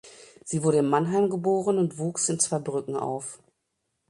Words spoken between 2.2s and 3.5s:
in Zweibrücken auf.